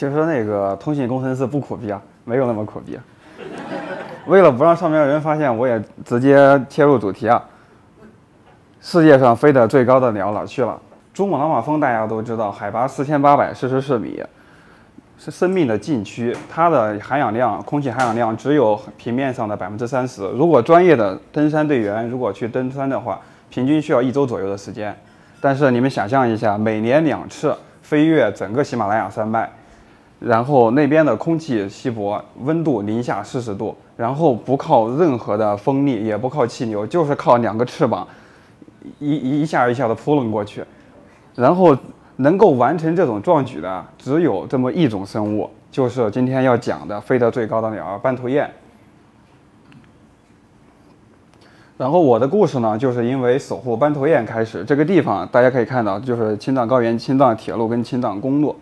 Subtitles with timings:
[0.00, 2.98] 其实那个通信工程师不苦逼啊，没有那么苦逼。
[4.24, 7.44] 为了不让上面的人发现，我也直接切入主题啊。
[8.80, 10.80] 世界上飞得最高的鸟哪去了？
[11.12, 14.24] 珠穆朗玛峰大家都知道，海拔四千八百四十四米，
[15.18, 20.26] 是生命的禁区，它的含氧量，空气含氧量只有平面上的百分之三十。
[20.30, 23.20] 如果专业的登山队员如果去登山的话，
[23.50, 24.96] 平均需要一周左右的时间。
[25.42, 29.50] 但是你们想象一下，每年两次飞越整个喜马拉雅山脉，
[30.20, 38.06] 然后那边的空气稀薄，温度零下四十度，然后不靠任何的风力，也不靠气流，就是靠两个翅膀，
[38.98, 40.62] 一一下一下的扑棱过去，
[41.34, 41.74] 然后
[42.16, 48.50] 能够完成这种壮举的，只有这么一种生物，就是今天要讲的飞得最高的鸟——斑头雁。
[51.78, 54.62] 然后我的故事呢，就是因为守护斑头雁开始。
[54.66, 58.54] 这个地方大家可以看到，就是青藏高原、青藏铁路跟青藏公路。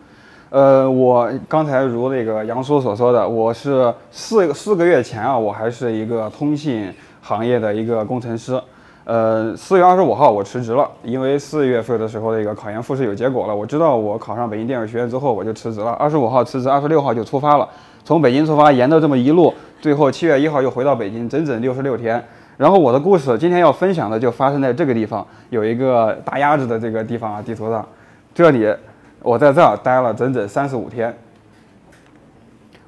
[0.51, 6.90] 呃，我刚才如那个杨叔所说的，我是四四个月前啊，我还是一个通信
[7.21, 8.59] 行业的一个工程师。
[9.05, 15.90] 呃，四月二十五号我辞职了，因为四月份的时候那个考研复试有结果了，我知道我考上北京电影学院之后，我就辞职了。
[15.93, 17.68] 二十五号辞职，二十六号就出发了，
[18.02, 19.52] 从北京出发，沿着这么一路，
[19.83, 22.23] 最后七月一号又回到北京，整整六十六天。
[22.57, 27.87] 然后我的故事今天要分享的就发生在这个地方，有一个大鸭子的这个地方啊，地图上，
[28.35, 28.74] 这里
[29.23, 31.16] 我在这儿待了整整三十五天。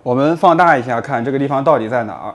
[0.02, 2.34] 我们放大一下看这个地方到底在哪儿？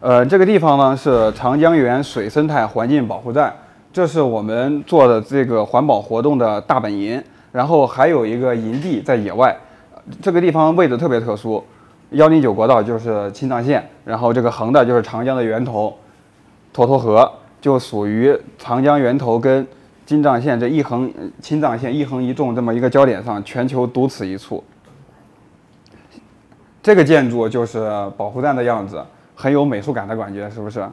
[0.00, 3.54] 呃，这个地方呢是长江源水生态环境保护站，
[3.92, 7.22] 这是我们做的这个环保活动的大本营。
[7.52, 9.54] 然后还有一个营地在野外，
[10.22, 11.62] 这个地方位置特别特殊，
[12.12, 15.94] 幺零九国道就是青藏线，然后这个横的就是长江的源头。
[16.74, 19.66] 沱沱河就属于长江源头跟
[20.12, 21.10] 金藏线这一横
[21.40, 24.62] 青藏线一横一纵这么一个焦点上，全球独此一处。
[26.82, 29.02] 这个建筑就是保护站的样子，
[29.34, 30.86] 很有美术感的感觉，是不是？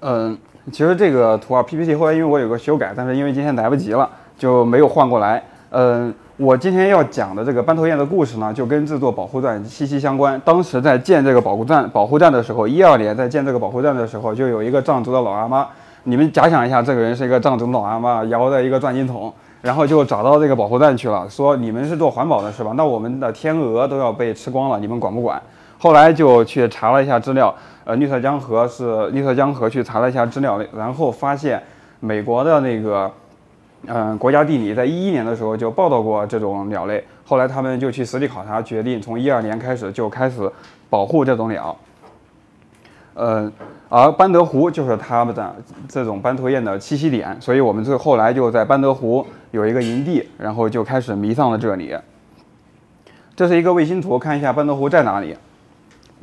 [0.00, 0.38] 嗯，
[0.72, 4.08] 其实这个图啊 PPT 后来因为我有个修改，但是因为今天来不及了，
[4.38, 5.44] 就没有换过来。
[5.68, 6.14] 嗯。
[6.38, 10.40] 我今天要讲的这个斑头雁的故事呢，就跟制作保护站息息相关。
[10.44, 15.66] 当时在建这个保护站保护站的时候，一二年在建这个保护站的时候，就有一个藏族的老阿妈。
[16.08, 19.30] 你们假想一下，这个人是一个藏族老阿妈，摇着一个转经筒，
[19.60, 22.72] 然后就找到这个保护站去了，说：“你们是做环保的是吧？
[22.74, 25.40] 那我们的天鹅都要被吃光了，你们管不管？”
[25.78, 27.54] 后来就去查了一下资料，
[27.84, 31.62] 呃，绿色江河是绿色江河去查了一下资料，然后发现
[32.00, 33.10] 美国的那个。
[33.86, 40.50] 嗯，国家地理在一一年的时候就报道过这种鸟类，后来他们就去实地考察，决定从一二年开始就开始
[40.90, 41.76] 保护这种鸟。
[43.14, 43.52] 嗯，
[43.88, 45.54] 而班德湖就是他们的
[45.88, 51.96] 这种斑头雁的栖息点，所以我们最后来就在班德湖有一个营地，然后就开始迷上了这里。
[53.34, 55.36] 这是一个卫星图，看一下班德湖在哪里。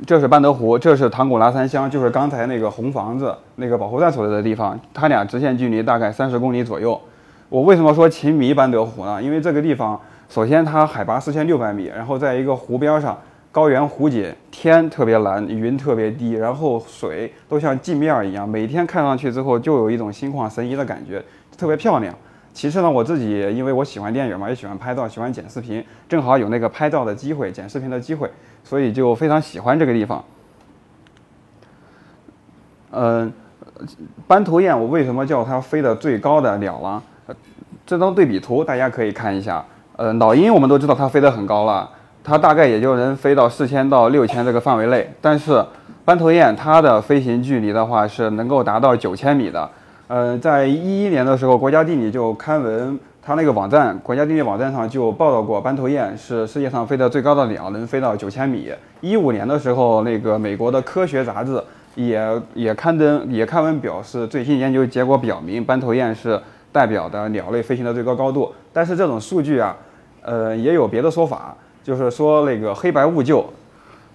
[0.06, 7.00] 这是班德湖，这是唐古拉山乡，就是刚才那个红房子那个保护站所在的地方，它俩直线距离大概三十公里左右。
[7.48, 9.22] 我为什么说情迷班德湖呢？
[9.22, 9.98] 因为这个地方，
[10.28, 13.18] 首先它海拔四千六百米，然后在一个湖边上，
[13.56, 21.24] 高原湖景，天特别蓝，云特别低，然后水都像镜面一样，每天看上去之后就有一种心旷神怡的感觉，
[21.56, 22.14] 特别漂亮。
[22.52, 28.30] 其次呢，我自己因为我喜欢电影嘛，也喜欢拍照，喜欢剪视频，正好有那个拍照的机会，剪视频的机会，
[28.62, 30.22] 所以就非常喜欢这个地方。
[32.90, 33.32] 嗯，
[34.26, 37.02] 斑头雁，我为什么叫它飞得最高的鸟呢？
[37.86, 39.64] 这张对比图大家可以看一下，
[39.96, 41.90] 呃，老鹰我们都知道它飞得很高了，
[42.26, 45.08] 它大概也就能飞到四千到六千这个范围内。
[45.20, 45.64] 但是
[46.04, 49.70] 斑头雁它的飞行距离的话是能够达到九千米的。
[50.08, 58.72] 呃，在一一年的时候，国家地理就刊文，它那个网站，国家地理网站上就报道过斑头雁是世界上飞得最高的鸟，能飞到九千米。
[59.00, 61.62] 一五年的时候，那个美国的科学杂志
[61.94, 66.40] 也也刊登也刊文表示，最新研究结果表明斑头雁是。
[66.72, 69.74] 代表的鸟类飞行的最高高度，但是这种数据啊，
[70.20, 71.56] 呃，也有别的说法，
[71.86, 73.44] 就是说那个黑白兀鹫，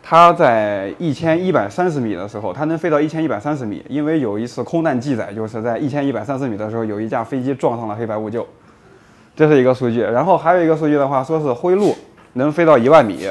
[0.03, 8.45] 它在一千一百三十米的时候，它能飞到一千一百三十米，因为有一次空难记载，就是在一千一百三十米的时候，有一架飞机撞上了黑白兀鹫，
[9.37, 10.01] 这是一个数据。
[10.01, 11.95] 然后还有一个数据的话，说是灰鹭
[12.33, 13.29] 能飞到一万米，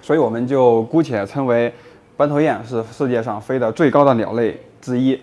[0.00, 1.72] 所以我们就姑且称为
[2.16, 5.22] 斑头雁是世界上飞得最高的鸟类之一。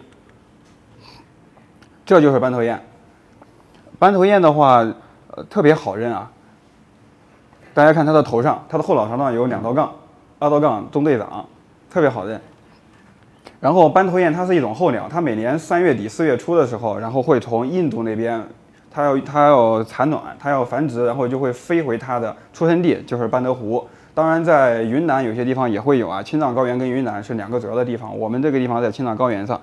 [2.05, 2.81] 这就是斑头雁。
[3.99, 4.77] 斑头雁的话，
[5.31, 6.31] 呃，特别好认啊。
[7.79, 9.89] 大家看它的头上，它的后脑勺上有两道杠，
[10.37, 11.45] 二道杠中队长，
[11.89, 12.37] 特别好认。
[13.61, 18.45] 然后斑头雁它是一种候鸟，它每年三月底四月初的时候，然后会从印度那边
[18.91, 23.87] 它要它要产卵，它要繁殖，然后就会飞回它的出生地，就是班德湖。
[24.13, 28.19] 当然，在云南有些地方也会有啊，青藏高原跟云南是两个主要的地方。
[28.19, 29.57] 我们这个地方在青藏高原上，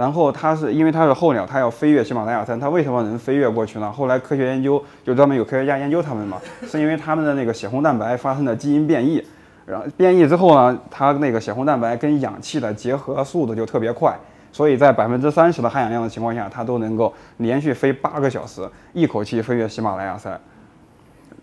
[0.00, 3.92] 然后它是因为它是候鸟，它要飞越喜马拉雅山，它为什么能飞越过去呢？
[3.92, 9.22] 后来科学研究就专门有科学家研究它们嘛， 是因为它们的那个血红蛋白发生了基因变异，
[9.66, 14.18] 然后变异之后呢，它那个血红蛋白跟氧气的结合速度就特别快。
[14.50, 20.40] 所以在百分之三十的含氧量的情况下，它都能够连续飞八个小时，一口气飞越喜马拉雅山。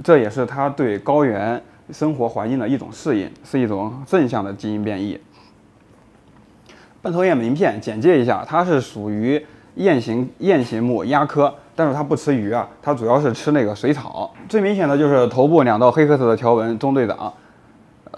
[0.04, 1.62] 这也是它对高原
[1.92, 5.19] 生活环境的一种适应，是一种正向的基因变异。
[7.01, 9.44] 半头雁名片简介一下，它是属于
[9.75, 14.33] 雁形雁形目鸭科，但是它不吃鱼啊，它主要是吃那个水草。
[14.49, 17.31] 最明显的就是头部两道黑褐色的条纹，中队长。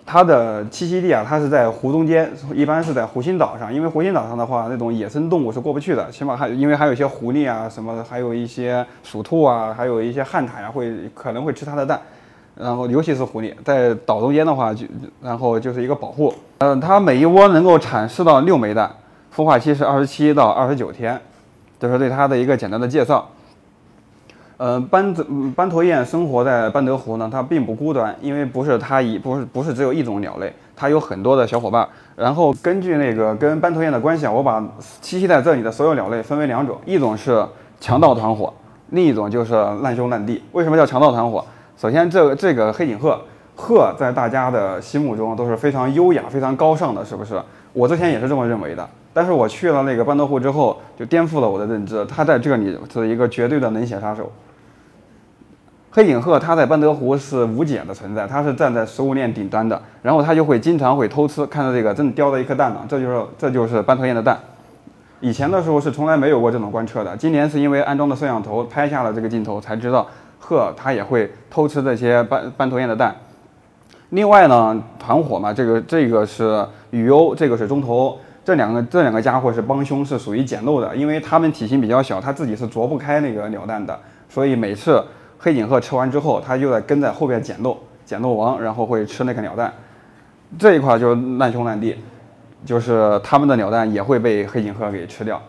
[0.06, 12.00] 它的栖息地啊，它是在湖中间，一般是在湖心岛上，因为湖心岛上的话，那种野生动物是过不去的，起码还因为还有一些狐狸啊，什么，还有一些鼠兔啊，还有一些旱獭呀，会可能会吃它的蛋，
[12.60, 14.86] 然后尤其是狐狸，在岛中间的话，就
[15.22, 16.34] 然后就是一个保护。
[16.58, 18.92] 嗯，它每一窝能够产四到六枚蛋，
[19.34, 21.20] 孵化期是二十七到二十九天，
[21.80, 23.30] 这是对它的一个简单的介绍。
[24.58, 25.14] 呃，斑
[25.56, 31.88] 斑头雁生活在班德湖呢，它并不孤单，因为不是它一不是不是只有一种鸟类，它有很多的小伙伴。
[32.18, 34.60] 然后根据那个跟斑头雁的关系啊，我把
[35.02, 37.42] 栖息在这里的所有鸟类分为两种，一种是
[37.80, 38.54] 强盗团伙，
[38.90, 40.44] 另一种就是烂兄烂弟。
[40.52, 41.46] 为什么叫强盗团伙？
[41.80, 43.18] 首先，这个这个黑颈鹤，
[43.56, 47.42] 鹤在大家的心目中都是非常优雅、非常高尚的，是不是？
[47.72, 54.30] 我之前也是这么认为的，但是我去了那个班德湖之后，就颠覆了我的认知，它在这里是一个绝对的冷血杀手。
[55.90, 61.46] 黑颈鹤它在班德湖是无解的存在，它是站在食物链顶端的，然后它就会经常会偷吃。
[61.46, 64.38] 看到这个，正叼着一颗蛋呢，这就是这就是斑头雁的蛋。
[65.22, 70.06] 以前的时候是从来没有过这种观测的，今年是因为安装的摄像头拍下了这个镜头，才知道
[70.40, 73.16] 鹤它也会偷吃这些斑斑头雁的蛋。
[74.10, 85.04] 另外呢，团伙嘛，这个这个是羽鸥，这个是中头，这两个这两个家伙是帮凶，是属于捡漏的，因为它们体型比较小，它自己是啄不开那个鸟蛋的，所以每次。
[85.42, 89.74] 黑颈鹤吃完之后，它就在跟在后边捡漏，捡漏王，然后会吃那个鸟蛋。
[90.58, 91.96] 这一块就是难兄难弟，
[92.66, 95.42] 就是他们的鸟蛋也会被黑颈鹤给吃掉。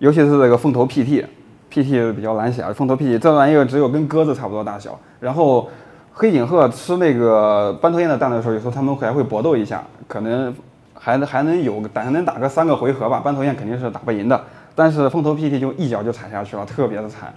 [0.00, 1.24] 尤其是这个凤头 PT
[1.72, 2.72] PT 比较难写啊。
[2.72, 4.98] 凤头 PT 这玩意儿只有跟鸽子差不多大小。
[5.20, 5.68] 然后
[6.12, 10.54] 黑颈鹤吃那个斑头雁的蛋的时候，有时候它们还会搏斗一下，可能
[10.94, 13.20] 还能还能有，还能打个三个回合吧。
[13.20, 14.40] 斑头雁肯定是打不赢的，
[14.74, 17.32] 但是风头 PT 就一脚就踩下去了，特别的惨。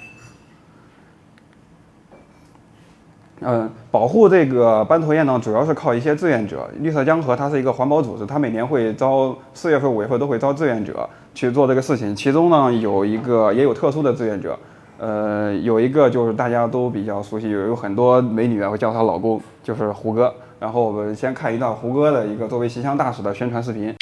[3.43, 6.69] 嗯，保护这个斑头雁呢，主要是靠一些志愿者。
[6.79, 12.15] 绿色江河它是一个环保组织，它每年会招四月份、五月份都会招志愿者去做这个事情。
[12.15, 14.55] 其中呢，有一个 也有特殊的志愿者，
[14.99, 20.31] 呃，有一个就是大家都比较熟悉，有有很多美女啊会叫他老公，就是胡歌。
[20.59, 23.95] 然后我们先看一段胡歌的一个作为形象大使的宣传视频。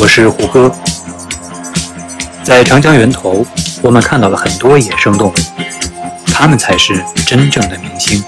[0.00, 0.72] 我是胡歌。
[2.48, 3.46] 在长江源头，
[3.82, 5.34] 我们看到了很多野生动物，
[6.32, 8.24] 它们才是真正的明星。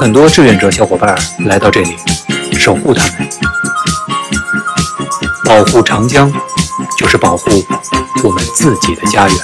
[0.00, 1.94] 很多志愿者小伙伴来到这里，
[2.54, 3.28] 守护他们。
[5.44, 6.32] 保护长江，
[6.96, 7.50] 就是保护
[8.24, 9.36] 我们自己的家园。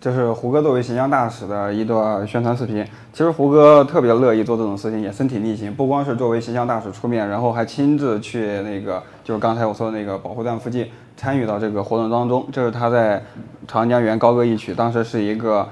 [0.00, 2.84] 这是胡歌作为形象大使的一段宣传视频。
[3.12, 12.46] 其实胡歌特别乐意做这种事情，也身体力行，不光是作为形象大使出面，然后还亲自去那个，就是刚才我说的那个保护站附近参与到这个活动当中。
[12.52, 13.22] 这是他在
[13.66, 15.68] 长江源高歌一曲，当时是一个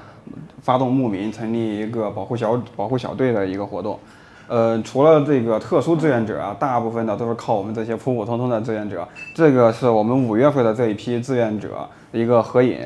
[0.61, 3.99] 发动牧民成立一个保护小保护小队的一个活动。
[4.47, 9.07] 呃，除了这个特殊志愿者啊，大部分的都是靠我们这些普普通通的志愿者。
[9.33, 12.77] 这个是我们五月份的这一批志愿者一个合影。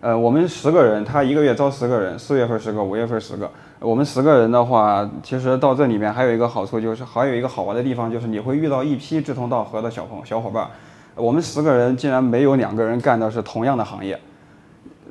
[0.00, 3.50] 呃，我们十个人，他一个月招十个人，四月份十个，五月份十个。
[3.80, 10.68] 我们十个人的话，其实到这里面还有一个好处，就是还有一个好玩的地方，就是你会遇到一批志同道合的小朋小伙伴。
[11.16, 14.16] 我们十个人竟然没有两个人干的是同样的行业，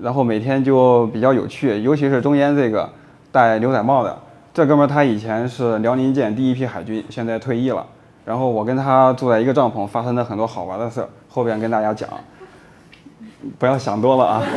[0.02, 2.90] 然后每天就比较有趣，尤其是中间这个
[3.30, 4.18] 戴牛仔帽的
[4.54, 7.86] 这哥们儿，他以前是辽宁舰第一批海军，现在退役了。
[8.24, 12.10] 然后我跟他住在一个帐篷，发生了很多好玩的事儿，后边跟大家讲，
[13.60, 14.44] 不要想多了啊。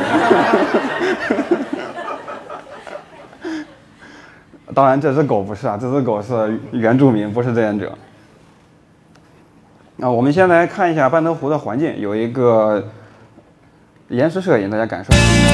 [4.73, 7.91] 当然，这只狗不是啊，这只狗是原住民，不是志愿者。
[9.97, 12.87] 那我们先来看一下半头湖的环境，有一个
[14.07, 15.50] 延时摄影，大家感受一下。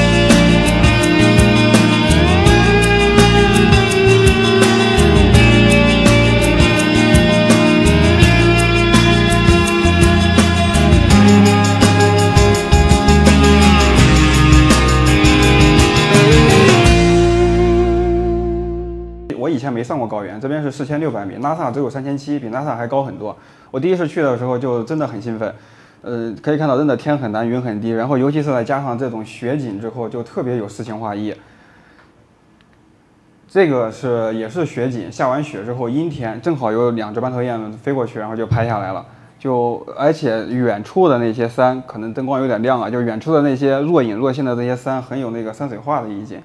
[19.48, 23.34] 我以前没上过高原，这边是四千六百米，拉萨只有三千七，比拉萨还高很多。
[23.70, 25.54] 我第一次去的时候就真的很兴奋，
[26.02, 31.34] 呃，可以看到真的天很蓝，云很低，然后尤其是再加上这种雪景之后，就特别有诗情画意。
[33.48, 39.02] 这个是也是雪景，下完雪之后阴天，正好有两只斑头雁飞过去，然后就拍下来了。
[39.38, 46.38] 就而且远处的那些山，可能灯光有点亮啊，就远处的那些若隐若现的这些山，很有那个山水画的意境。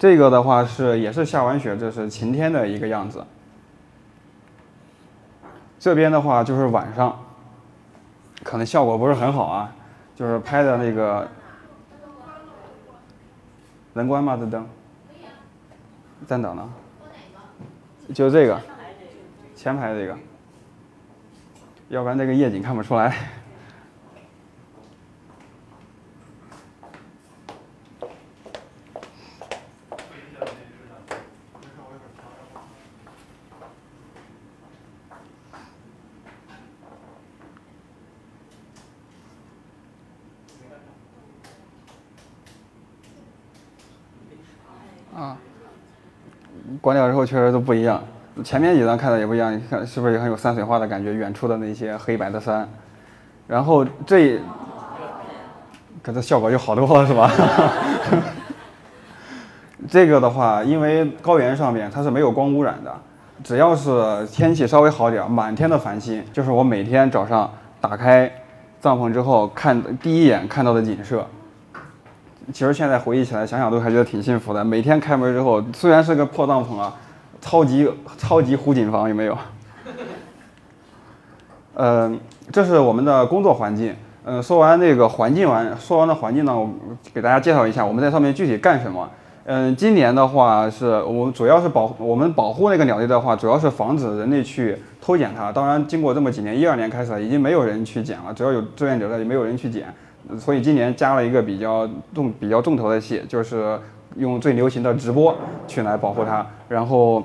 [0.00, 3.22] 这个的话是也是下完雪，这是晴天的一个样子。
[5.78, 7.22] 这边的话就是晚上，
[8.42, 9.70] 可能效果不是很好啊，
[10.16, 11.28] 就是拍的那个
[13.92, 14.38] 能关吗？
[14.40, 14.66] 这灯
[16.26, 16.66] 在哪呢？
[18.14, 18.58] 就这个
[19.54, 20.16] 前排这个，
[21.90, 23.14] 要不然这个夜景看不出来。
[47.30, 48.02] 确实都不一样，
[48.42, 51.14] 前面几张看的也不一样，你看是不是也很有山水画的感觉？
[51.14, 52.68] 远处的那些黑白的山，
[53.46, 54.40] 然后这，
[56.02, 57.30] 可这效果就好多了，是吧？
[59.88, 62.92] 这个的话，因为高原上面它是没有光污染的，
[63.44, 67.48] 只要是天气稍微好点儿，满天的繁星，就是我每天早上
[67.80, 68.28] 打开
[68.80, 71.24] 帐篷之后看第一眼看到的景色。
[72.52, 74.64] 其实现在回忆起来，想想都还觉得挺幸福的。
[74.64, 76.92] 每天开门之后，虽然是个破帐篷啊，
[77.40, 79.36] 超级超级湖景房有没有？
[81.74, 82.20] 嗯，
[82.52, 83.94] 这是我们的工作环境。
[84.24, 86.68] 嗯，说完那个环境完，说完了环境呢，我
[87.14, 89.08] 给大家介绍一下我们在上面具体干什么。
[89.44, 95.50] 嗯，今年的话是我主要是保我们保护那个鸟类的话，主要是防止人类去偷捡它。
[95.50, 99.86] 当然，经过这么几年，一二年开始已经没有人去捡了，只要有志愿者的，也没有人去捡。
[100.38, 103.80] 所以今年加了一个比较重、比较重头的戏，就是
[104.16, 105.34] 用最流行的直播
[105.66, 106.46] 去来保护它。
[106.68, 107.22] 然后，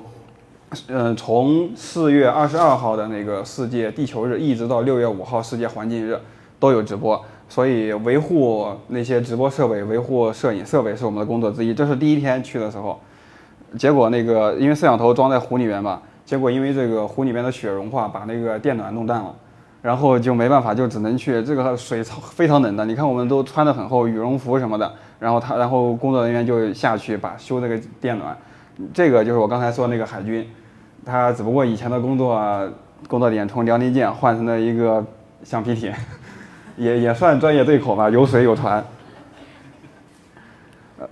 [0.88, 6.18] 嗯，从四月二十二号的那个世界地球日，一直到六月五号世界环境日，
[6.58, 7.22] 都有直播。
[7.48, 11.72] 所以维护那些直播设备、维护摄影设备是我们的工作之一。
[11.72, 12.98] 这是第一天去的时候，
[13.78, 19.32] 结果那个因为摄像头装在湖里面嘛，结果因为这个湖里面的雪融化，把那个电暖弄淡了。
[19.86, 22.84] 然后就没办法，就只能去这个水超非常冷的。
[22.84, 24.92] 你看，我们都穿得很厚，羽绒服什么的。
[25.20, 28.36] 然后他，然后工作人员就下去把修这个电暖。
[28.92, 30.44] 这个就是我刚才说那个海军，
[31.04, 32.68] 他只不过以前的工作
[33.06, 35.04] 工作点从辽宁舰换成了一个
[35.44, 35.92] 橡皮艇，
[36.76, 38.84] 也也算专业对口吧，有水有船。
[40.98, 41.08] 呃，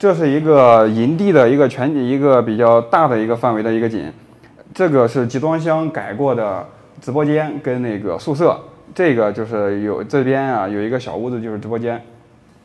[0.00, 4.12] 这是一个营地的一个全一个比较大的一个范围的一个景，
[4.74, 6.66] 这个是集装箱改过的。
[7.00, 8.58] 直播间跟那个宿舍，
[8.94, 12.02] 这个就是有这边啊有一个小屋子就是直播间，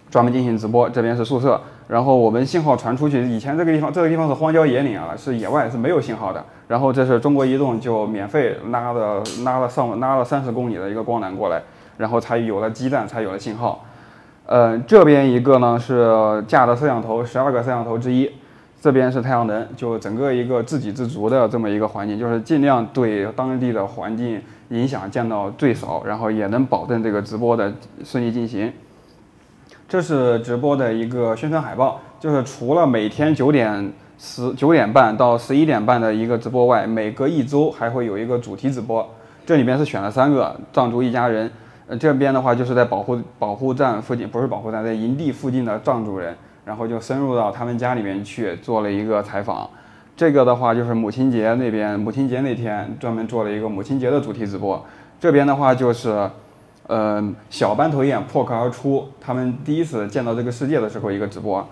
[0.10, 0.90] 专门进行直播。
[0.90, 6.44] 这边是宿舍，然后我们信号传出去，以前这个地方这个地方是荒郊野岭啊，是野外是没有信号的。
[6.68, 11.62] 然后这是中国移动就免费拉的拉了上拉了三十公里的一个光缆过来，
[11.98, 13.84] 然后才有了基站，才有了信号。
[14.46, 18.32] 呃，这边一个呢是架的摄像头，十二个摄像头之一。
[18.82, 27.72] 这边是太阳能，就整个一个自给自足的这么一个环境，就是尽量对当地的环境影响降到最少，然后也能保证这个直播的
[28.04, 28.74] 顺利进行。
[29.88, 39.08] 这是直播的一个宣传海报，就是除了每天九点十九点半到十一点半的一个直播外，每隔一周还会有一个主题直播。
[39.46, 41.52] 这里面是选了三个藏族一家人，
[41.86, 46.36] 呃，这边的话就是在保护保护站附近，不是保护站，在营地附近的藏族人。
[46.66, 49.70] 然后就深入到他们家里面去做了一个采访，
[50.16, 54.84] 这个的话就是母亲节那边，母亲节那天专门做了一个母亲节的主题直播。
[55.20, 56.30] 这边的话就是，
[56.88, 61.68] 呃，小斑头雁破壳而出，他们第一次见到这个世界的时候一个直播。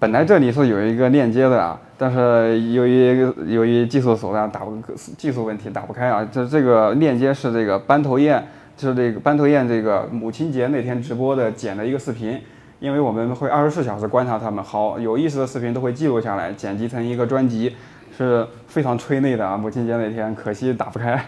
[0.00, 4.76] 本来这里是有一个链接的啊，但是由于由于技术手段打不
[5.16, 8.40] 技术问题打不开啊，这这个链接是这个斑头雁，
[8.76, 12.40] 就是这个斑头雁这个母亲节那天直播的剪的一个视频，
[12.80, 17.76] 因为我们会二十四小时观察它们，好有意思的视频都会记录下来，剪辑成一个专辑，
[18.16, 19.56] 是非常催泪的啊！
[19.56, 21.24] 母亲节那天可惜打不开。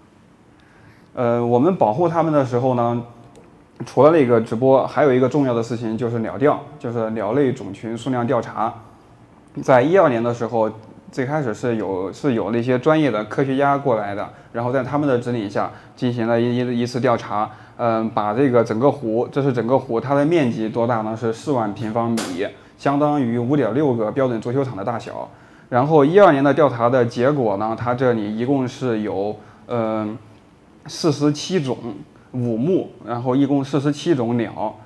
[1.14, 3.02] 呃，我们保护它们的时候呢。
[3.86, 8.74] 除了那个直播，还有一个重要的事情就是鸟调，就是鸟类种群数量调查。
[9.62, 10.70] 在一二年的时候，
[11.10, 17.50] 最开始是有是有那些专业的科学家过来的，然后在他们的指引下进行了一一一次调查。
[17.76, 21.16] 嗯，把这个整个湖，这是整个湖，它的面积多大呢？
[21.16, 25.28] 是四万平方米，相当于五点六个标准足球场的大小。
[25.70, 29.34] 然后一二年的调查的结果呢，它这里一共是有
[29.68, 30.18] 嗯
[30.86, 31.76] 四十七种。
[32.32, 34.76] 五目，然后一共四十七种鸟，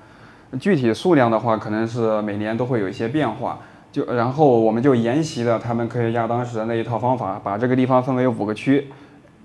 [0.59, 3.59] 具体数量的话，可能是每年都会有一些变化。
[3.95, 8.89] 就然后我们就沿袭了他们科学家当时的那一套方法，把这个地方分为五个区，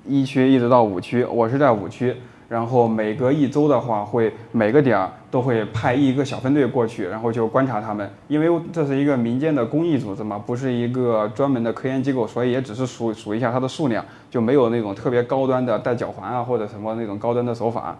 [0.04, 2.16] 一区一直到五区，我是在五区。
[2.48, 8.10] 然后每隔一周的话，会每个点儿都会派一个小分队过去，然后就观察他们。
[8.26, 17.96] 因为这是一个民间的公益组织嘛，不是一个专门的科研机构，所以也只是数数一下它的数量，就没有那种特别高端的带脚环啊或者什么那种高端的手法。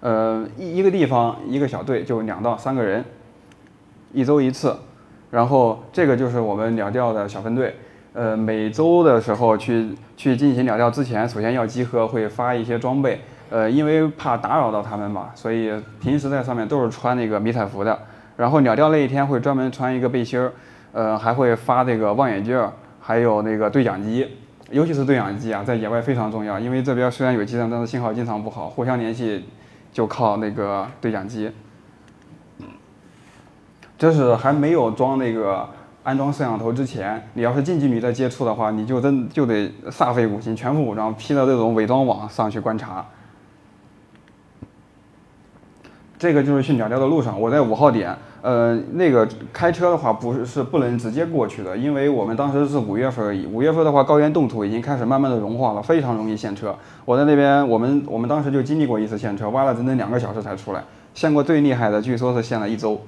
[0.00, 3.04] 呃，一一个地方一个小队就两到三个人，
[4.14, 4.74] 一周一次。
[5.34, 7.74] 然后这个就是我们鸟调的小分队。
[8.12, 13.20] 呃，每周的时候去去进行鸟调之前，首先要集合，会发一些装备。
[13.50, 17.98] 呃，因为怕打扰到他们嘛，所以平时在上面都是穿那个迷彩服的。
[18.36, 20.52] 然后鸟调那一天会专门穿一个背心儿，
[20.92, 22.56] 呃，还会发这个望远镜，
[23.00, 24.28] 还有那个对讲机。
[24.70, 29.44] 尤其是对讲机啊，在野外非常重要，因为这边虽然有基站，但是信号经常不好，互相联系
[29.92, 31.50] 就靠那个对讲机。
[34.04, 35.66] 就是还没有装那个。
[36.04, 43.02] 安装摄像头之前，你要是近距离的接触的话，你就真就得煞费苦心，全副武装，披着这种伪装网上去观察。
[46.18, 56.76] 这个就是去鸟调的路上，我在五号点，呃，那个开车的话不是是不能直接过去的，因为我们当时是五月份而已，五月份的话高原冻土已经开始慢慢的融化了，非常容易陷车。
[57.06, 63.00] 我在那边，我们我们当时就经历过一次陷车，挖了整整两个小时才出来，陷过最厉害的，据说是陷了一周。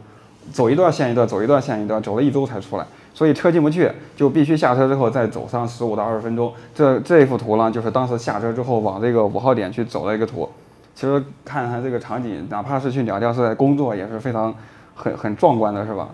[0.53, 6.53] 走一段线一段，走一段线一段，走了一周才出来，所以车进不去，就必须下车之后再走上十五到二十分钟。
[6.75, 10.49] 这这一幅图呢，就是当时下车之后往这个五号点去走的一个图。
[10.95, 14.55] 其实看看这个场景，哪怕是去鸟调是在工作，也是非常
[14.95, 16.09] 很很壮观的，是吧？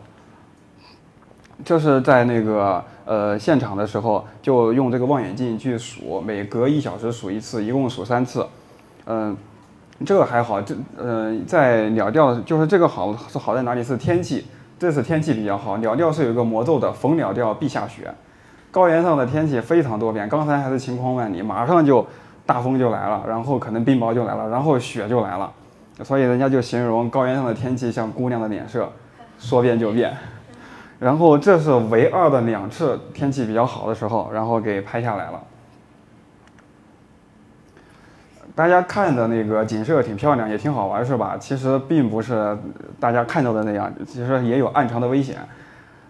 [1.64, 8.47] 这是在那个呃现场的时候，就用这个望远镜去数，每隔一小时数一次，一共数三次，
[9.07, 9.37] 嗯。
[10.04, 13.82] 这个还好，这呃，在鸟调就是这个好是好在哪里？
[13.82, 14.46] 是天气，
[14.78, 15.76] 这次天气比较好。
[15.78, 18.12] 鸟调是有一个魔咒的，逢鸟调必下雪。
[18.70, 22.06] 高原上的天气非常多变，刚才还是晴空万里，马上就
[22.46, 25.50] 大风就来了，然后可能冰雹就来了，然后雪就来了。
[26.02, 28.90] 所以人家就形容高原上的天气像姑娘的脸色，
[29.38, 30.12] 说变就变。
[30.98, 35.40] 然后这是唯二的两次天气比较好的时候，然后给拍下来了。
[38.54, 41.36] 大家看的那个景色挺漂亮，也挺好玩，是吧？
[41.40, 42.56] 其实并不是
[43.00, 45.38] 大家看到的那样，其实也有暗藏的危险。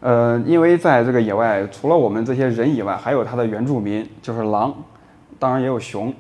[0.01, 4.75] 呃，因为在这个野外，除了我们这些人以外，还有它的原住民，就是狼，
[5.39, 6.13] 当然也有熊。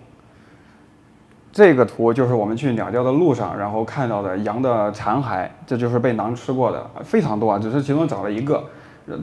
[1.51, 8.63] 这个图就是我们去鸟叫的路上，然后看到的羊的残骸，这就是被狼吃过的，非常多啊，只是其中找了一个。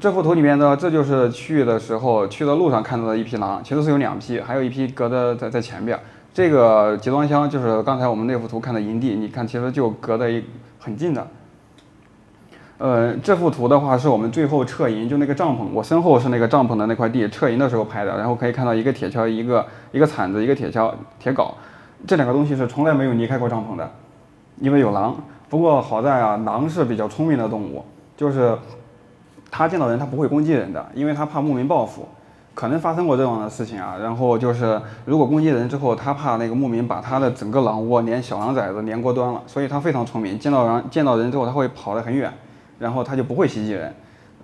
[0.02, 5.98] 这幅图里面呢，这就是去的时候去的路上看到的一批狼，其实是有两批，还有一批隔的在在前边。
[6.40, 10.42] 这个集装箱就是刚才我们那幅图看的营地，你看其实就隔得一
[10.80, 11.28] 很近的。
[12.78, 18.18] 呃，这幅图的话是我们最后撤营，就那个帐篷，我身后是那个帐篷的那块地，撤营的时候拍的。
[18.18, 21.52] 然后可以看到一个铁锹，一个一个铲子，一个铁锹、铁镐，
[22.08, 23.92] 这两个东西是从来没有离开过帐篷的，
[24.62, 25.14] 因为有狼。
[25.50, 27.84] 不过好在啊，狼是比较聪明的动物，
[28.16, 28.58] 就是
[29.52, 32.08] 它见到人它不会攻击人的，因为它怕牧民报复。
[32.60, 42.30] 可能发生过这样的事情啊，然后就是如果攻击人之后，他怕那个牧民把他的整个狼窝连小狼崽子连锅端了，所以他非常聪明，见到人见到人之后他会跑得很远，
[42.78, 43.96] 然后他就不会袭击人。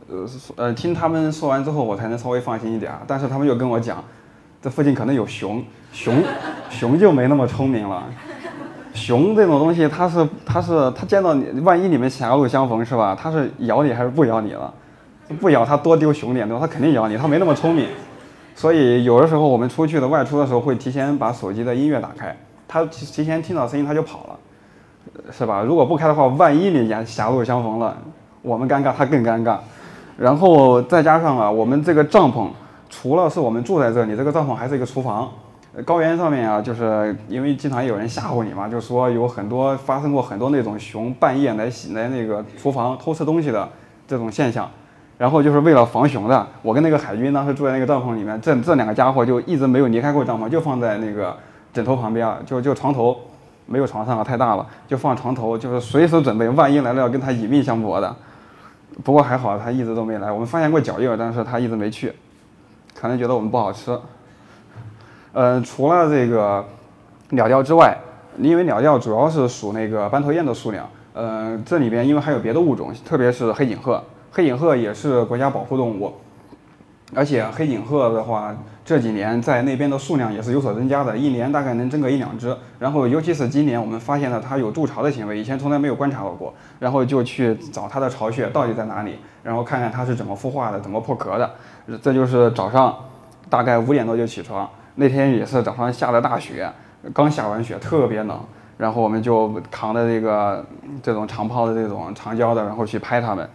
[0.08, 0.26] 呃
[0.56, 2.94] 呃，听他们说完之后，我才能稍微放心一点。
[3.06, 4.02] 但是他们又跟我讲，
[4.62, 6.16] 这附近可能有熊，熊
[6.70, 8.02] 熊就没那么聪明了。
[8.94, 13.14] 熊这种东西，它是它是它见到你，万一你们狭路相逢是吧？
[13.22, 14.74] 它是咬你还是不咬你了？
[15.42, 16.62] 不咬它多丢熊脸对吧？
[16.62, 17.90] 它肯定咬你，它没那么聪明。
[18.56, 22.36] 所以有的时候我们出去的外出的时候会提前把手机的音乐打开，
[22.68, 24.40] 它提前听到声音它就跑了，
[25.30, 25.62] 是吧？
[25.62, 27.98] 如果不开的话，万一你狭狭路相逢了，
[28.42, 29.58] 我们尴尬，他更尴尬。
[30.18, 32.48] 然后再加上啊，我们这个帐篷
[32.90, 35.30] 除了是我们住在这里，这个帐篷还是一个厨房。
[35.84, 43.68] 高原上面啊，就是因为经常有人吓唬你嘛，就说有很多发生过很多那种熊半夜来来那个厨房偷吃东西的
[44.08, 44.72] 这种现象。
[45.18, 51.36] 然后就是为了防熊的，我跟那个海军当时住在那个帐篷里面，这这两个家伙就一直没有离开过帐篷，就放在那个
[51.74, 53.18] 枕头旁边，就就床头，
[53.66, 58.16] 没有床上啊，太大了，就放床头，就是随时准备，万一来了要跟他以命相搏的。
[59.04, 60.32] 不过还好，他一直都没来。
[60.32, 62.14] 我们发现过脚印，但是他一直没去，
[62.94, 63.98] 可能觉得我们不好吃。
[65.34, 66.66] 呃，除了这个
[67.30, 67.98] 鸟调之外，
[68.38, 74.02] 因为鸟调主要是数那个斑头雁的数量，呃，这里边因为还有别的物种，特别是黑颈鹤，
[74.36, 76.12] 黑颈鹤也是国家保护动物，
[77.14, 82.54] 而且黑颈鹤的话，这几年在那边的数量也是有所增加的，一年大概能增个一两只。
[82.78, 91.50] 然后尤其是今年，我们发现了它有筑巢的行为，以前从来没有观察到过，然后就去找它的巢穴到底在哪里，然后看看它是怎么孵化的，怎么破壳的。
[92.02, 92.94] 这就是早上
[93.50, 96.70] 大概五点多就起床，那天也是早上下的大雪，
[97.14, 98.38] 刚下完雪，特别冷。
[98.78, 100.66] 然后我们就扛着这个
[101.02, 103.50] 这种长炮的这种长焦的，然后去拍它们。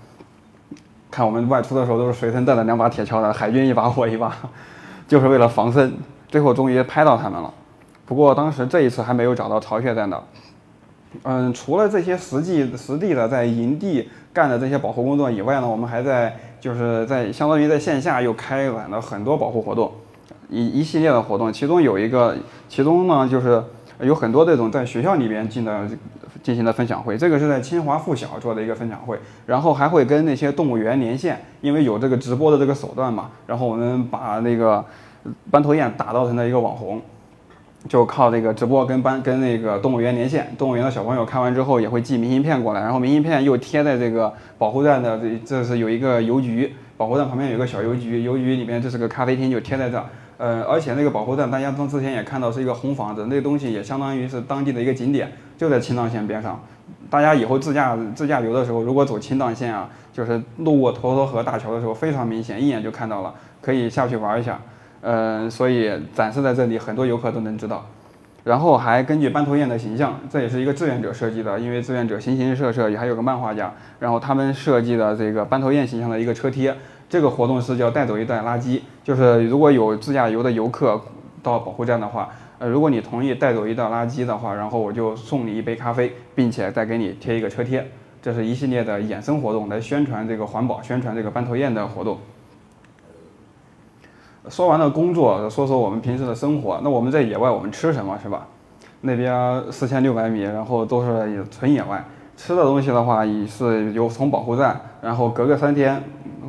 [1.11, 4.35] 看我们外出的时候都是随身带着两把铁锹的，海军一把我一把，
[5.09, 5.93] 就是为了防身。
[6.29, 7.53] 最后终于拍到他们了，
[8.07, 10.23] 不过当时这一次还没有找到巢穴在哪。
[11.25, 19.93] 嗯，除了这些实际实地的在营地干的这些保护工作以外呢，我们还在就是在相当于在线下又开展了很多保护活动，
[20.49, 22.37] 一一系列的活动，其中有一个，
[22.69, 23.61] 其中呢就是
[24.03, 25.87] 有很多这种在学校里边进的
[26.43, 34.85] 进行的分享会，这个是在清华附小做的一个分享会，然后还会跟那些动物园连线，因为有这个直播的这个手段嘛，然后我们把那个
[35.51, 37.01] 斑头雁打造成了一个网红。
[37.89, 50.05] 就靠这个直播跟班跟那个动物园连线，动物园的小朋友看完之后也会寄明信片过来，然后明信片又贴在这个保护站的这这是有一个邮局，保护站旁边有个小邮局，邮局里面这是个咖啡厅，就贴在这儿。
[50.41, 56.59] 呃，而且那个保护站大家从之前也看到是一个红房子，那东西也相当于是当地的一个景点，就在青藏线边上。
[57.11, 64.59] 大家以后自驾自驾游的时候，如果走青藏线啊，就是路过沱沱河大桥的时候，非常明显，一眼就看到了，可以下去玩一下。
[65.03, 67.85] 嗯，所以展示在这里，很多游客都能知道。
[68.43, 76.75] 然后还根据斑头雁的形象，这也是一个志愿者设计的，因为志愿者形形色色，也还有个漫画家，然后他们设计的这个斑头雁形象的一个车贴。
[77.11, 80.99] 这个活动是叫带走一袋垃圾，就是如果有自驾游的游客
[81.43, 82.29] 到保护站的话，
[82.61, 87.85] 呃，如果你同意带走一袋垃圾的话，然后我就送你一杯咖啡，并且再给你贴一个车贴。
[88.23, 92.19] 这是一系列的衍生活动，来宣传这个环保，宣传这个斑头雁的活动。
[94.49, 96.81] 说完了工作，说说我们平时的生活。
[96.85, 98.47] 那我们在野外，我们吃什么是吧？
[99.01, 102.05] 那边四千六百米，然后都是纯野外。
[102.37, 106.03] 吃的东西的话，也是有从保护站，然后隔个三天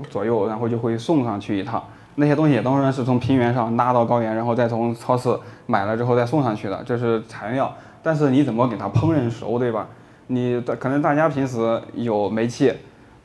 [0.10, 1.84] 左右，然后就会送上去一趟。
[2.16, 5.34] 那些东西当然是从平原上拉到高原，然后再从超市
[5.66, 7.74] 买了之后再送上去的，这是材料。
[8.04, 9.88] 但是你怎么给它烹饪熟，对吧？
[10.28, 12.74] 你可能大家平时有煤气，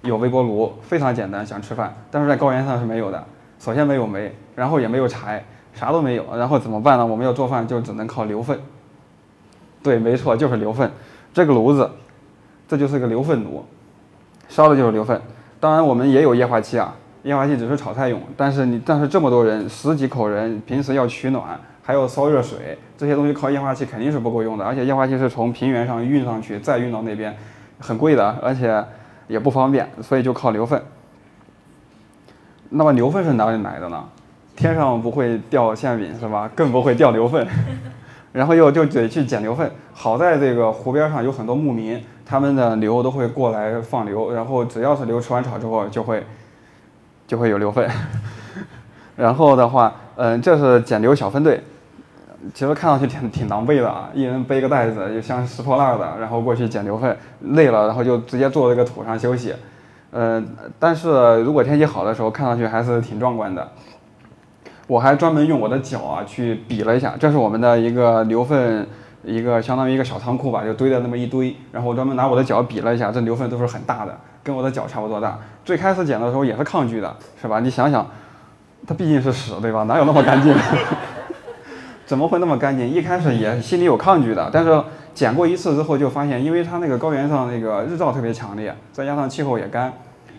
[0.02, 3.24] 有微波炉，非常简单，想吃饭，但是在高原上是没有的。
[3.58, 7.06] 首先没有煤，然后也没有柴，啥都没有，然后怎么办呢？
[7.06, 8.60] 我们要做饭就只能靠牛粪。
[9.82, 10.90] 对，没错，就是牛粪。
[11.32, 11.90] 这个炉子，
[12.68, 13.64] 这就是个牛粪炉，
[14.48, 15.20] 烧的就是牛粪。
[15.58, 24.64] 当然我们也有液化气啊，液化气只是炒菜用，但是你但是这么多人，十几口人，平时要取暖，还要烧热水，这些东西靠液化气肯定是不够用的。
[24.64, 27.34] 而且液化气是从平原上运上去，再运到那边，
[27.78, 28.84] 很贵的，而且
[29.28, 30.82] 也不方便，所以就靠牛粪。
[32.68, 34.04] 那么牛粪是哪里来的呢？
[34.56, 36.50] 天上不会掉馅饼是吧？
[36.54, 37.46] 更不会掉牛粪，
[38.36, 39.70] 然后又就得去捡牛粪。
[39.94, 46.22] 好在这个湖边上有很多牧民，他们的牛都会过来放牛，然后只要是牛吃完草之后，就会
[47.26, 47.88] 就会有牛粪。
[49.16, 51.62] 然后的话，嗯，这是捡牛小分队，
[52.52, 59.54] 其实看上去挺挺狼狈的啊，一人背个袋子，就像拾破烂的，然后过去捡牛粪，累了然后就直接坐这个土上休息。
[60.10, 60.42] 呃，
[60.78, 63.66] 但是如果天气好的时候，看上去还是挺壮观的。
[64.86, 68.86] 我还专门用我的脚啊去比了一下，这是我们的一个牛粪，
[69.24, 71.56] 一个相当于一个小仓库吧，就堆在那么一堆。
[71.72, 75.38] 然后我专门拿我的脚比了一下，这牛粪都是很大的，跟我的脚差不多大。
[75.64, 77.58] 最开始捡的时候也是抗拒的，是吧？
[77.60, 78.06] 你想想，
[78.86, 79.82] 它毕竟是屎，对吧？
[79.84, 80.54] 哪有那么干净？
[82.06, 82.88] 怎么会那么干净？
[82.88, 84.80] 一开始也心里有抗拒的，但是
[85.12, 89.92] 捡过一次之后就发现，因为它那个高原上那个日照特别强烈，再加上气候也干，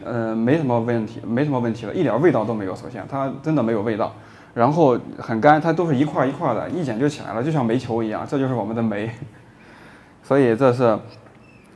[0.06, 2.74] 呃，没什么问题，没什么问题了，一点味道都没有。
[2.74, 4.14] 首先，它真的没有味道，
[4.58, 9.08] 然后很干，它都是一块一块的，一捡就起来了，就像煤球一样，这就是我们的煤。
[10.26, 10.98] 所以这是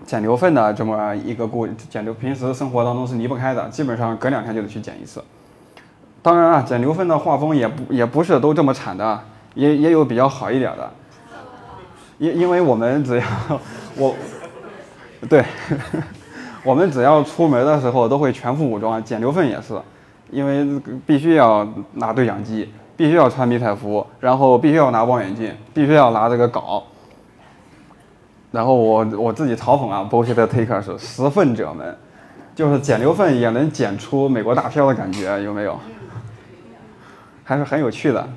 [0.04, 5.24] 剪牛粪的这么一个故剪牛，平时生活当中是离不开的，基本上隔两天就得去剪一次。
[6.24, 9.22] 当然啊，剪牛粪的画风也不也不是都这么惨的，
[9.54, 10.90] 也也有比较好一点的。
[12.18, 13.26] 因因为我们只要
[13.96, 14.16] 我，
[15.30, 15.46] 对，
[16.66, 19.80] 我们只要出门的时候都会全副武装，剪牛粪也是，
[20.32, 26.82] 因为必须要拿对讲机，必须要穿迷彩服，然后必须要拿望远镜，必须要拿这个镐。
[28.52, 31.96] 然后我我自己嘲讽啊，bullshit taker 是拾粪者们，
[32.56, 35.80] 就是捡牛粪也能捡出美国大漂的感觉，有没有？
[37.44, 38.28] 还是很有趣的。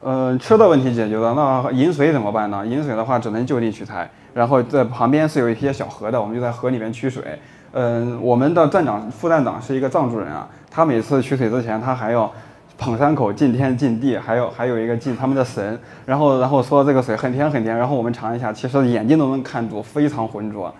[0.00, 2.66] 嗯，吃的问题解决了，那饮水怎么办呢？
[2.66, 7.38] 饮水的话只能就地取材，然后在旁边是有一些小河的，我们就在河里面取水。
[7.72, 12.32] 嗯，我们的站长、副站长是一个藏族人啊，他每次取水之前，他还要
[12.78, 20.72] 捧山口敬天敬地，还有还有一个敬他们的神，然后然后说这个水很甜很甜，然后我们尝一下，其实眼睛都能看出非常浑浊。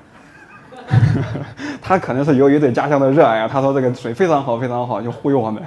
[1.82, 5.62] 他可能是由于对家乡的热爱啊，他说这个水非常好非常好，就忽悠我们。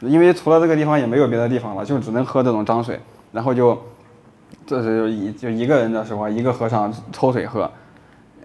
[0.00, 2.98] 因为除了这个地方也没有别的地方了，就只能喝这种脏水，
[3.30, 3.78] 然后就，
[4.66, 7.70] 这是一就一个人的时候，一个和尚抽水喝，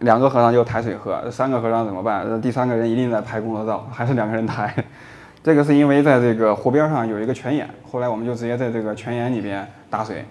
[0.01, 2.39] 两个和尚就抬水喝，三个和尚怎么办？
[2.41, 4.73] 第三个人一定在拍工作照， 还是两个人抬。
[5.43, 10.25] 这个是因为在这个湖边上有一个泉眼，后来我们就直接在这个泉眼里边打水，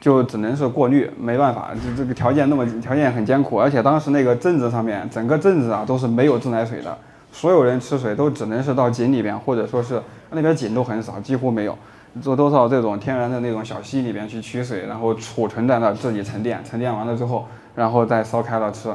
[0.00, 6.96] 就只能是过滤，没办法，这这个条件那么条件很艰苦，而且当时那个镇子上面整个镇子啊都是没有自来水的。
[7.32, 11.76] 所有人吃水都只能是到井里边，或者说是那边井都很少，几乎没有，
[12.22, 18.94] 都都到这种天然的那种小溪里边去取水，然后储存在那自己沉淀，沉淀完了之后，然后再烧开了吃。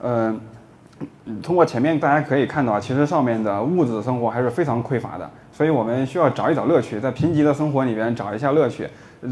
[0.00, 0.40] 嗯，
[1.42, 8.88] 通过前面大家可以看到，其实上面的物质生活还是非常匮乏的，所以我们需要找一找乐趣，在贫瘠的生活里边找一下乐趣。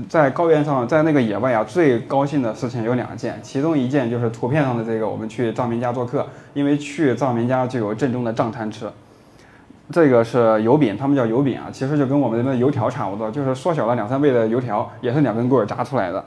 [0.09, 8.91] 在高原上，在那个野外啊，最高兴的事情有两件，其中一件就是图片上的这个，我们去藏民家做客，因为去藏民家就有正宗的藏餐吃。
[9.93, 16.25] 这个是油饼，他们叫油饼啊，其实就跟我们的油条差不多，就是缩小了两三倍的油条，也是两根棍儿炸出来的，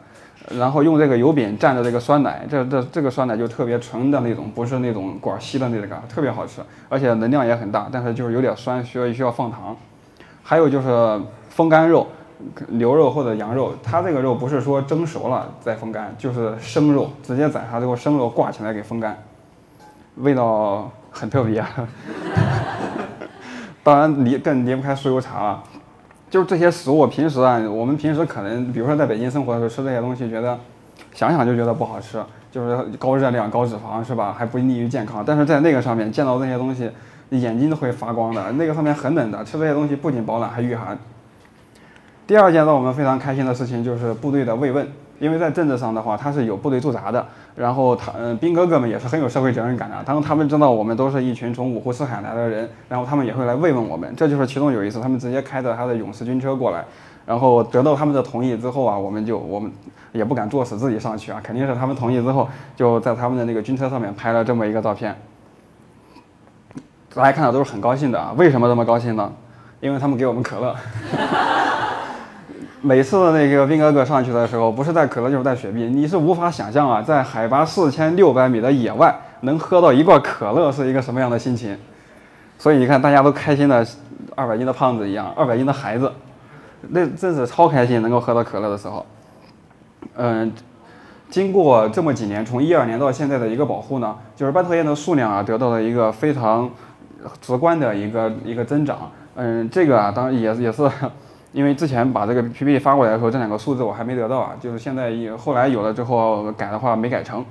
[0.57, 9.75] 然后用这个油饼蘸着这个酸奶，这这这个酸奶就特别纯的那种，不是那种管稀的那个，特别好吃，而且能量也很大，但是就是有点酸，需要需要放糖。
[10.43, 12.07] 还有就是风干肉。
[12.69, 19.21] 牛肉或者羊肉，它这个肉不是说蒸熟了再风干，就是生肉，直接宰杀之后生肉挂起来给风干，
[20.15, 21.61] 味道很特别。
[23.83, 25.63] 当然离更离不开酥油茶了，
[26.29, 30.57] 就是这些食物，平时啊，我们平时可能，比如说在北京生活的时候吃这些东西，觉得
[31.13, 34.35] 想想就觉得不好吃，就是高热量、高脂肪，是吧？
[34.37, 35.23] 还不利于健康。
[35.25, 36.91] 但是在那个上面见到这些东西，
[37.31, 38.51] 眼睛都会发光的。
[38.53, 40.97] 那个上面很冷的，吃这些东西不仅保暖还御寒。
[42.27, 44.87] 第二件让我们非常开心的事情就是部队的慰问，
[45.19, 56.83] 因为在政治上的话，他是有部队驻扎的，然后他嗯兵哥哥们也是很有社会责任感的，当他们知道我们都是一群从五湖四海来的人，然后他们也会来慰问我们，这就是其中有一次他们直接开着他的勇士军车过来，
[57.25, 59.71] 然后得到他们的同意之后啊，我们就我们
[60.13, 65.15] 也不敢作死自己上去啊，肯定是他们同意之后就在他们的那个军车上面拍了这么一个照片，
[67.13, 69.31] 大家看到都是很高兴的啊，为什么这么高兴呢？
[69.81, 70.75] 因为他们给我们可乐。
[72.81, 81.77] 每次那个兵哥哥上去的时候，不是带可乐就是带雪碧，你是无法想象啊，在海拔四千六百米的野外能喝到一罐可乐是一个什么样的心情。
[82.57, 83.85] 所以你看，大家都开心的，
[84.33, 86.09] 二百斤的胖子一样，二百斤的孩子，
[86.87, 89.05] 那真是超开心，能够喝到可乐的时候。
[90.15, 90.49] 嗯，
[91.29, 96.69] 经过这么几年，从一二年到现在的一个保护呢，就是斑头雁的数量啊，得到了一个非常
[97.41, 99.11] 直观的一个一个增长。
[99.35, 100.89] 嗯，这个啊，当然也也是。
[101.51, 107.43] 因为之前把这个 PPT 发过来的时候，这两个数字我还没得到啊，就是现在也后来有了之后改的话没改成。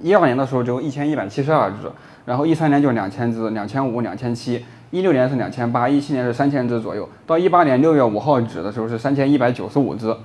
[0.00, 1.90] 一二年的时候就一千一百七十二只，
[2.24, 10.16] 然后一三年就两千只，两千五、两千七，一六年是两千八，一七年是三千只左右，到一八年六月五号止的时候是三千一百九十五只，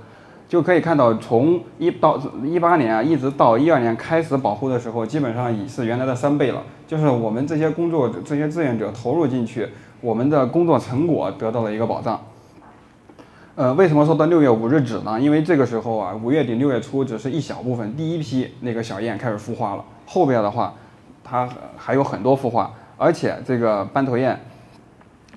[0.48, 6.64] 就可以看到从一到一八年啊，一直到一二年开始保护的时候，基本上已是原来的三倍了。
[6.88, 9.68] 就是我们这些工作这些志愿者投入进去，
[10.00, 12.18] 我们的工作成果得到了一个保障。
[13.58, 15.20] 呃，为什么说到六月五日止呢？
[15.20, 19.84] 因为这个时候啊，五月底六月初只是一小部分，第一批那个小雁开始孵化了。
[20.06, 20.76] 后边的话，
[21.24, 24.40] 它还有很多孵化，而且这个斑头雁，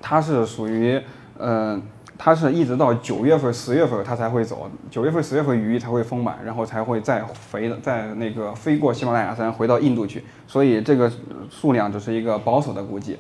[0.03, 1.01] 它是属于，
[1.39, 1.81] 呃，
[2.19, 10.23] 它是一直到九月份、十月份它才会走，九月份、十月份鱼才会丰满，然后才会再飞的，在那个飞过喜马拉雅山回到印度去。
[10.47, 11.11] 所以这个
[11.49, 13.19] 数量只是一个保守的估计。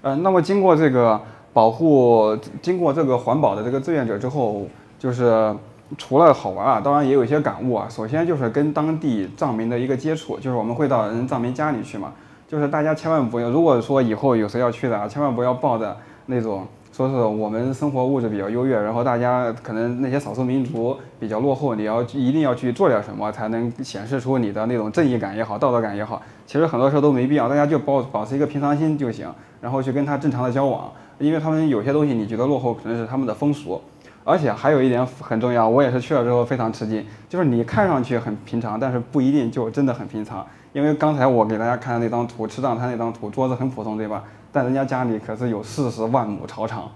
[0.00, 1.20] 呃，那么经过这个。
[1.52, 4.66] 保护经过这个环保的这个志愿者之后，
[4.98, 5.54] 就是
[5.98, 7.86] 除了好玩啊，当然也有一些感悟啊。
[7.88, 12.12] 首先就是跟当地藏民的一个接触，就是我们会到人藏民家里去嘛，
[12.48, 16.66] 就是大家千万不要，如果说以后有谁要去的啊，千万不要抱着那种。
[16.94, 26.20] 说是我们生活物质比较优越，然后大家可能那些少数民族比较落后，你要一定要去做点什么，才能显示出你的那种正义感也好，道德感也好。
[26.44, 29.26] 其实很多时候都没必要，大家就保保持一个平常心就行，
[29.62, 30.92] 然后去跟他正常的交往。
[31.22, 33.80] 因为他们有些东西你觉得落后，可能是他们的风俗。
[34.24, 40.46] 而且还有一点很重要，我也是去了之后非常吃惊，就是你看上去很平常，但是不一定就真的很平常。
[40.72, 44.22] 因为刚才我给大家看的那张图，吃藏餐那张图，桌子很普通，对吧？
[44.52, 46.90] 但人家家里可是有四十万亩草场，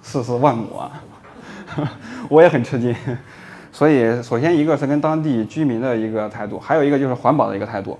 [0.00, 1.02] 四十万亩啊，
[2.28, 2.94] 我也很吃惊。
[3.70, 7.98] 所以，首先一个是跟当地居民的一个态度，还有一个就是环保的一个态度。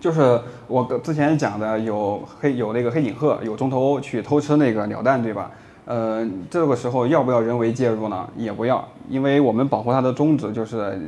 [0.00, 5.50] 就是我之前讲的，有黑有那个黑颈鹤，有中头去偷吃那个鸟蛋，对吧？
[5.84, 8.28] 呃，这个时候要不要人为介入呢？
[8.36, 11.00] 也不要，因为我们保护它的宗旨就是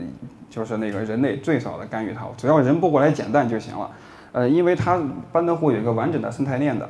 [0.48, 3.90] 就是那个人类最少的干预它，只要人不过来捡蛋就行了。
[4.32, 5.00] 呃，因为它
[5.30, 6.88] 班德湖有一个完整的生态链的，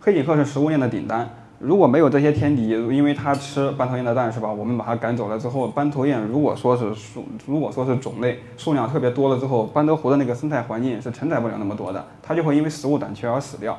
[0.00, 1.28] 黑颈鹤是食物链的顶端。
[1.62, 4.52] 如果没有这些天敌，因为它吃斑头雁的蛋是吧？
[4.52, 13.78] 我们把它赶走了之后，斑头雁如果说是数，如果说是种类数量特别多了之后，班德湖的那个生态环境是承载不了那么多的，它就会因为食物短缺而死掉。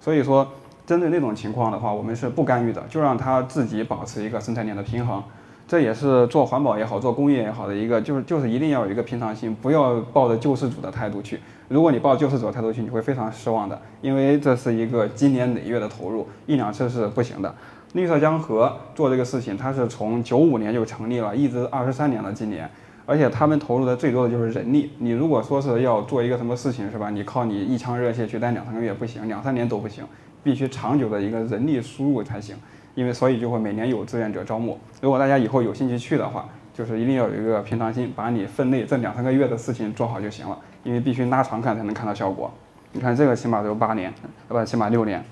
[0.00, 0.44] 所以说，
[0.84, 5.22] 针对那种情况的话，我们是不干预的，就让它自己保持一个生态链的平衡。
[5.70, 11.38] 这也是做环保也好，做工业也好的一个，就是就是一定要有一个平常心，不要抱着救世主的态度去。
[11.68, 17.54] 如果你抱救世主的态度去，你会非常失望的，因为这是一个经年累月的投入，一两次是不行的。
[17.92, 22.68] 绿色江河做这个事情，它是从九五年就成立了，一直二十三年了，今年，
[23.06, 24.90] 而且他们投入的最多的就是人力。
[24.98, 27.10] 你如果说是要做一个什么事情，是吧？
[27.10, 30.04] 你靠你一腔热血去待两三个月不行，两三年都不行，
[30.42, 32.56] 必须长久的一个人力输入才行。
[32.94, 34.78] 因为所以就会每年有志愿者招募。
[35.00, 40.58] 如果大家以后有兴趣去的话，就是一定要有一个平常心，把你分内这两三个月的事情做好就行了。
[40.82, 42.50] 因为必须拉长看才能看到效果。
[42.92, 44.12] 你看这个起码都八年，
[44.48, 45.22] 不，起码六年。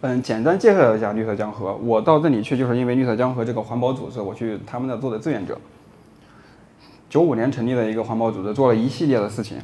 [0.00, 1.74] 嗯，简单介绍一下绿色江河。
[1.76, 5.56] 我到这里去就是因为绿色江河这个环保组织，我去他们那做的志愿者。
[7.08, 9.56] 九五年成立的一个环保组织，做了一系列的事情。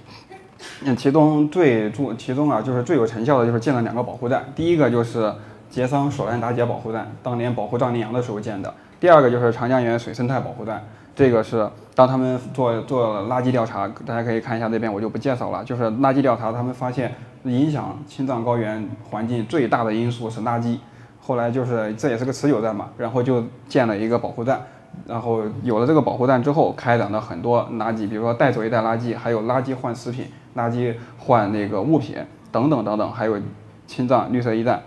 [0.85, 4.45] 嗯，其中最注，其中啊就是最有成效的就是建了两个保护站。
[4.55, 5.33] 第一个就是
[5.73, 8.73] 杰桑索兰达杰保护站，当年保护藏羚羊的时候建的。
[9.01, 10.85] 第二个就是长江源水生态保护站。
[11.17, 15.65] 这个是当他们做做垃圾调查，大家可以看一下这边，我就不介绍了。
[15.65, 20.77] 就是垃圾调查，他们发现影响青藏高原环境最大的因素是垃圾。
[21.23, 24.61] 后来就是这也是个持久战嘛，然后就建了一个保护站。
[25.07, 32.17] 然后有了这个保护站之后，开展了很多垃圾，比如说带走一袋垃圾，还有垃圾换食品、垃圾换那个物品
[32.51, 33.41] 等等等等，还有
[33.87, 34.83] 青藏绿色驿站。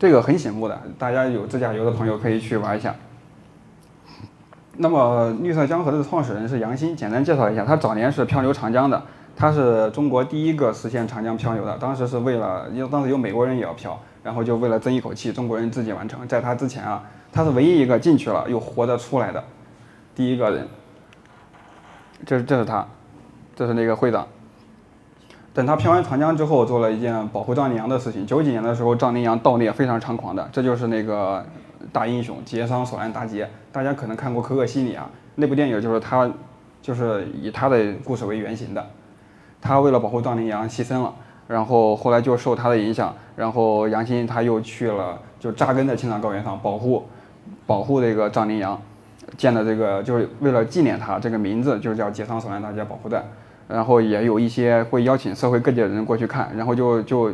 [0.00, 2.94] 这个很醒目的，大家有自驾游的朋友可以去玩一下。
[4.78, 9.02] 那么，绿色江河的创始人是杨新，简单介绍一下，他早年是漂流长江的，
[9.36, 16.26] 他是中国第一个实现长江漂流的，当时是为了，因为当时有美国人也要漂，然后就为了争一口气，中国人自己完成。
[16.26, 19.44] 在他之前啊，他是唯一一个进去了又活着出来的
[20.14, 20.66] 第一个人。
[22.24, 22.86] 这是这是他，
[23.54, 24.26] 这是那个会长。
[25.52, 28.26] 等他漂完长江之后，做了一件保护藏羚羊的事情。
[28.26, 31.44] 九几年的时候，藏羚羊盗猎非常猖狂的，这就是那个。
[31.92, 36.30] 大英雄杰桑索兰达杰，大家可能看过《可可西里》啊，那部电影就是他，
[36.82, 38.86] 就是以他的故事为原型的。
[39.62, 41.12] 他为了保护藏羚羊牺牲了，
[41.48, 47.06] 然后后来就受他的影响，然后杨新他又去了，就扎根在青藏高原上保护，
[47.66, 48.80] 保护这个藏羚羊，
[49.38, 53.24] 建的这个就是为了纪念他，这个名字就叫杰桑索兰达杰保护站。
[53.70, 57.32] 然后也有一些会邀请社会各界的人过去看，然后就就。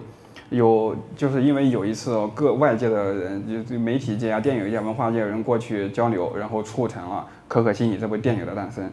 [0.51, 8.89] 有，就是因为有一次各外界的人，就媒体界啊、电影界、文化界的人过去交流，然后促成了《可可西里》这部电影的诞生。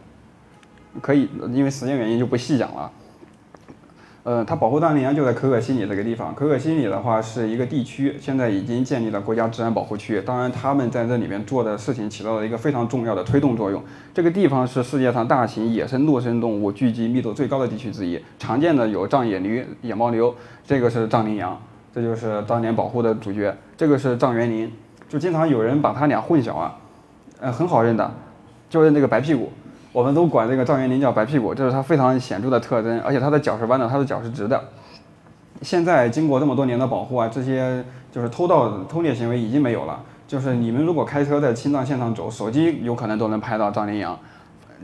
[1.00, 2.90] 可以，因为时间原因就不细讲了。
[4.24, 6.34] 呃，它保护藏羚羊就在可可西里这个地方。
[6.34, 10.18] 可可西里的话是一个地区，现在已经建立了国家自然保护区。
[10.22, 13.82] 当然，他们在这里面做的事情起到了一个非常重要的推动作用。
[14.14, 20.34] 这个地方是世界上大型野生陆生动物聚集密度最高的地区之一，常见的有藏野驴、野牦牛，
[20.66, 21.60] 这个是藏羚羊，
[21.94, 23.54] 这就是当年保护的主角。
[23.76, 24.72] 这个是藏原羚，
[25.06, 26.78] 就经常有人把它俩混淆啊，
[27.40, 28.10] 呃，很好认的，
[28.70, 29.52] 就是那个白屁股。
[29.94, 34.60] 我们都管这个藏原羚叫白屁股，这是它非常显著的特征，而且它的脚是弯的，它的脚是直的。
[35.62, 40.00] 现在经过这么多年的保护啊，这些就是偷盗、偷猎行为已经没有了。
[40.26, 44.18] 就是你们如果开车在青藏线上走，手机有可能都能拍到藏羚羊。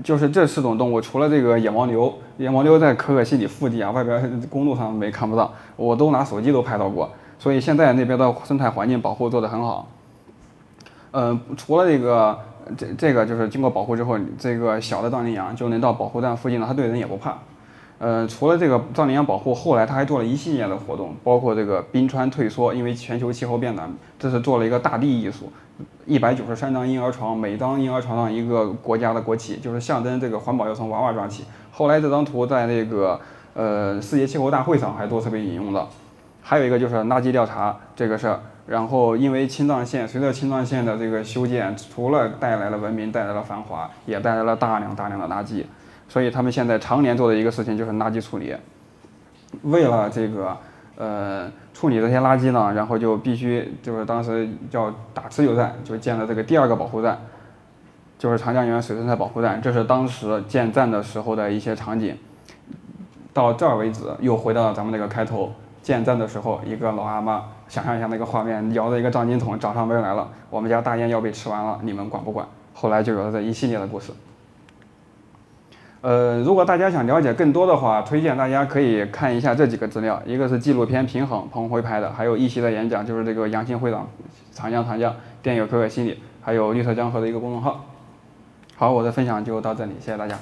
[0.04, 7.10] 就是这四种动物，除了这个野牦牛，野牦牛在可可西里腹地啊，外边公路上没看不到，我都拿手机都拍到过。
[7.36, 9.88] 所以现在那边的生态环境保护做得很好。
[11.10, 12.38] 嗯，除了这个
[12.76, 17.38] 这这个就是经过保护之后，这个小的藏羚羊就能到保护站附近了，它对人也不怕。
[17.98, 25.52] 呃，除了这个藏羚羊保护，后来他还做了一系列的活动，包括这个冰川退缩，因为全球气候变暖，这是做了一个大地艺术。
[26.06, 31.44] 一百九十三张婴儿床，每张婴儿床上一个国家的国旗，就是象征这个环保要从娃娃抓起。
[31.70, 33.20] 后来这张图在那个
[33.54, 35.86] 呃世界气候大会上还多次被引用了。
[36.42, 38.40] 还有一个就是垃圾调查这个事儿，
[38.70, 45.64] 然后因为青藏线随着青藏线的这个修建，除了带来了文明，带来了繁华，也带来了大量大量的垃圾。
[46.08, 48.54] 所以他们现在常年做的一个事情就是垃圾处理。
[49.62, 50.56] 为了这个
[50.94, 57.18] 呃处理这些垃圾呢，然后就必须就是当时叫打持久战，就建了这个第二个保护站，
[58.20, 59.60] 就是长江源水生态保护站。
[59.60, 62.16] 这是当时建站的时候的一些场景。
[63.32, 65.52] 到这儿为止，又回到了咱们那个开头，
[65.82, 72.44] 建站的时候，一个老阿妈，想象一下那个画面，摇着一个藏金桶找上门来了，我们家大烟要被吃完了，你们管不管？
[72.74, 74.12] 后来就有了这一系列的故事。
[76.00, 84.08] 呃，如果大家想了解更多的话，推荐大家可以看一下这几个资料，一个是纪录片《平衡》，彭辉拍的，还有一席的演讲，就是这个杨新会长，
[84.50, 87.84] 长江长江电影可可心理，还有绿色江河的一个公众号。
[88.76, 90.36] 好，我的分享就到这里，谢谢大家。